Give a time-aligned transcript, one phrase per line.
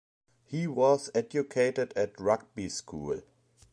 [0.45, 3.21] He was educated at Rugby School.